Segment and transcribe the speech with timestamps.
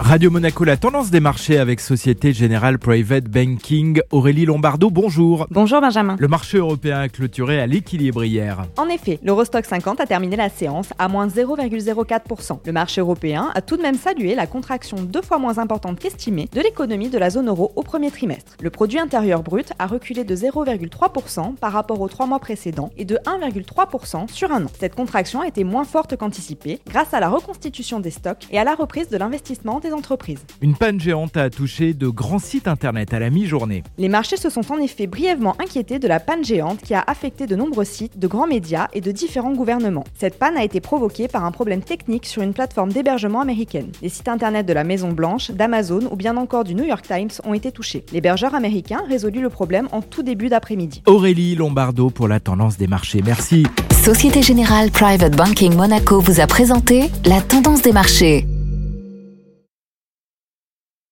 [0.00, 4.00] Radio Monaco, la tendance des marchés avec Société Générale Private Banking.
[4.10, 5.46] Aurélie Lombardo, bonjour.
[5.50, 6.16] Bonjour Benjamin.
[6.18, 8.64] Le marché européen a clôturé à l'équilibre hier.
[8.78, 12.60] En effet, l'Eurostock 50 a terminé la séance à moins 0,04%.
[12.64, 16.48] Le marché européen a tout de même salué la contraction deux fois moins importante qu'estimée
[16.52, 18.56] de l'économie de la zone euro au premier trimestre.
[18.62, 23.04] Le produit intérieur brut a reculé de 0,3% par rapport aux trois mois précédents et
[23.04, 24.70] de 1,3% sur un an.
[24.78, 28.64] Cette contraction a été moins forte qu'anticipée grâce à la reconstitution des stocks et à
[28.64, 30.40] la reprise de l'investissement des entreprises.
[30.60, 33.82] Une panne géante a touché de grands sites internet à la mi-journée.
[33.98, 37.46] Les marchés se sont en effet brièvement inquiétés de la panne géante qui a affecté
[37.46, 40.04] de nombreux sites, de grands médias et de différents gouvernements.
[40.18, 43.90] Cette panne a été provoquée par un problème technique sur une plateforme d'hébergement américaine.
[44.02, 47.30] Les sites internet de la Maison Blanche, d'Amazon ou bien encore du New York Times
[47.44, 48.04] ont été touchés.
[48.12, 51.02] L'hébergeur américain résolut le problème en tout début d'après-midi.
[51.06, 53.22] Aurélie Lombardo pour la tendance des marchés.
[53.24, 53.64] Merci.
[54.02, 58.46] Société Générale Private Banking Monaco vous a présenté la tendance des marchés.